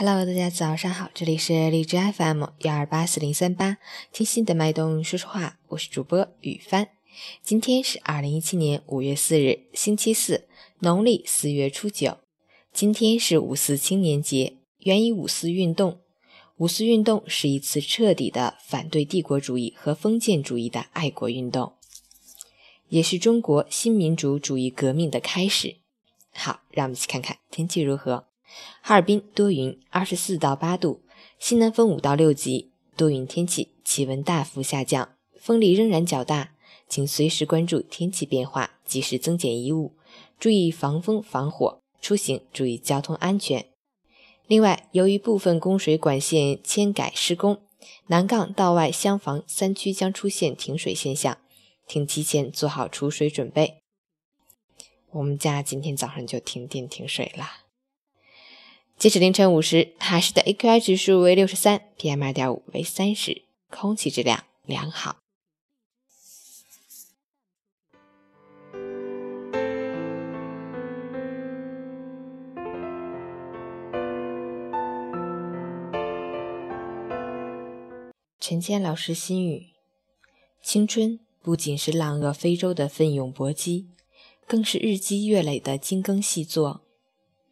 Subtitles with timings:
[0.00, 3.78] Hello，大家早上好，这里是荔枝 FM 幺二八四零三八，
[4.12, 6.90] 听心的脉动说说话，我是主播雨帆。
[7.42, 10.46] 今天是二零一七年五月四日，星期四，
[10.78, 12.18] 农历四月初九。
[12.72, 15.98] 今天是五四青年节，源于五四运动。
[16.58, 21.72] 五四运动是一次彻底的反对帝国主义和封建主义的爱国运动，
[22.88, 25.78] 也是中国新民主主义革命的开始。
[26.32, 28.27] 好，让我们一起看看天气如何。
[28.80, 31.02] 哈尔滨多云，二十四到八度，
[31.38, 36.54] 西南风五到六级，多云天气，气温大幅下降，风力仍然较大，
[36.88, 39.94] 请随时关注天气变化，及时增减衣物，
[40.38, 43.66] 注意防风防火，出行注意交通安全。
[44.46, 47.60] 另外，由于部分供水管线迁改施工，
[48.06, 51.36] 南岗道外厢房三区将出现停水现象，
[51.86, 53.82] 请提前做好储水准备。
[55.10, 57.67] 我们家今天早上就停电停水了。
[58.98, 65.18] 截止凌晨五时，哈市的 AQI 指数为六十三，PM 二点五为三十，空气质量良好。
[78.40, 79.68] 陈谦老师心语：
[80.60, 83.86] 青春不仅是浪遏飞舟的奋勇搏击，
[84.48, 86.80] 更是日积月累的精耕细作。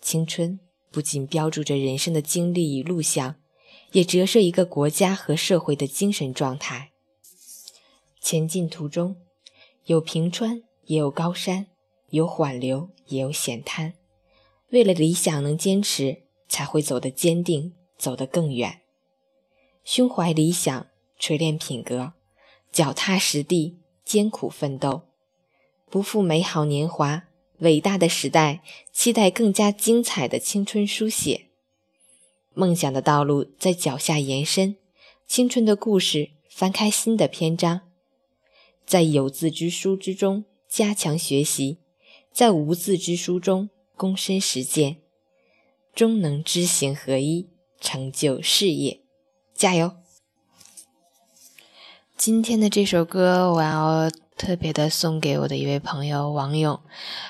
[0.00, 0.58] 青春。
[0.90, 3.36] 不仅标注着人生的经历与路向，
[3.92, 6.92] 也折射一个国家和社会的精神状态。
[8.20, 9.16] 前进途中，
[9.84, 11.66] 有平川，也有高山；
[12.10, 13.94] 有缓流，也有险滩。
[14.70, 18.80] 为了理想能坚持，才会走得坚定，走得更远。
[19.84, 22.12] 胸怀理想，锤炼品格，
[22.70, 25.02] 脚踏实地，艰苦奋斗，
[25.88, 27.27] 不负美好年华。
[27.58, 31.46] 伟大的时代期待更加精彩的青春书写，
[32.54, 34.76] 梦想的道路在脚下延伸，
[35.26, 37.80] 青春的故事翻开新的篇章，
[38.86, 41.78] 在有字之书之中加强学习，
[42.32, 44.98] 在无字之书中躬身实践，
[45.94, 47.48] 终能知行合一，
[47.80, 49.00] 成就事业。
[49.54, 49.96] 加油！
[52.16, 54.08] 今天的这首歌，我要。
[54.38, 56.80] 特别的送给我的一位朋友王勇，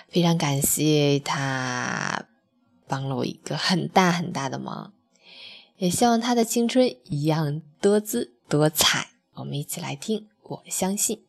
[0.09, 2.27] 非常感谢他
[2.87, 4.93] 帮了我一个很大很大的忙，
[5.79, 9.09] 也希望他的青春一样多姿多彩。
[9.35, 11.28] 我们一起来听，我相信。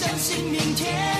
[0.00, 1.19] 相信明天。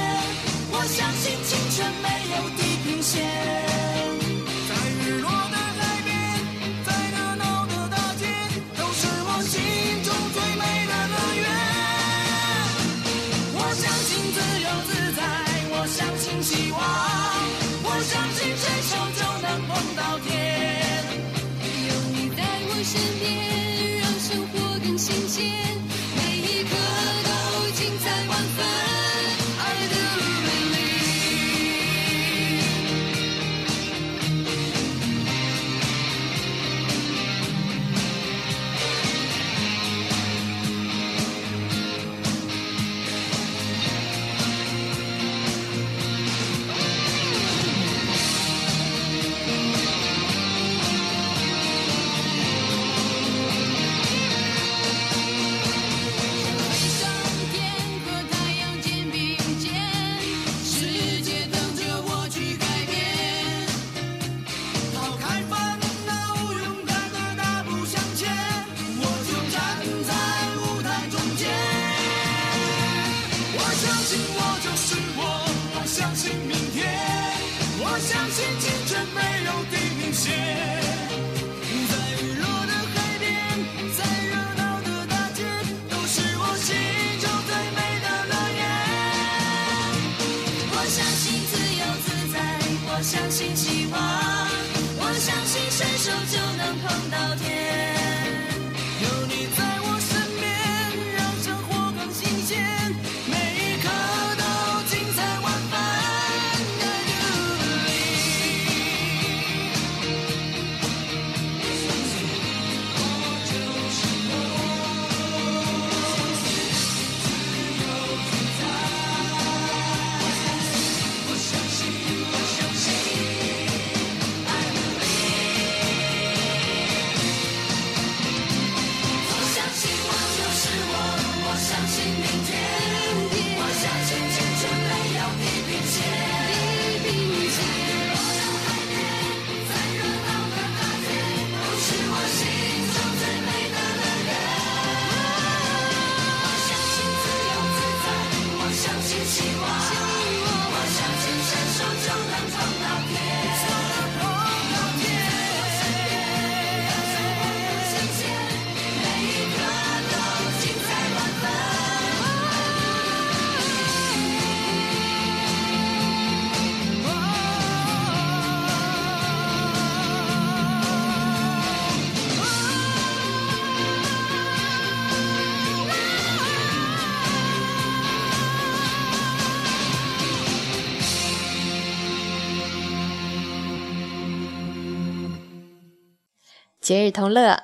[186.90, 187.62] 节日同乐。